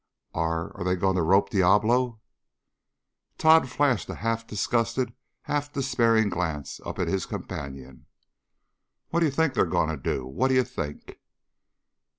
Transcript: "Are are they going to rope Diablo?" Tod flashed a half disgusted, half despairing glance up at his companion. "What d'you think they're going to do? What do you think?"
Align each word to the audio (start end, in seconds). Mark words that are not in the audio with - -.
"Are 0.33 0.75
are 0.75 0.83
they 0.83 0.95
going 0.95 1.15
to 1.15 1.21
rope 1.21 1.51
Diablo?" 1.51 2.19
Tod 3.37 3.69
flashed 3.69 4.09
a 4.09 4.15
half 4.15 4.47
disgusted, 4.47 5.13
half 5.43 5.71
despairing 5.71 6.27
glance 6.27 6.81
up 6.83 6.97
at 6.97 7.07
his 7.07 7.27
companion. 7.27 8.07
"What 9.09 9.19
d'you 9.19 9.29
think 9.29 9.53
they're 9.53 9.63
going 9.67 9.89
to 9.89 9.97
do? 9.97 10.25
What 10.25 10.47
do 10.47 10.55
you 10.55 10.63
think?" 10.63 11.19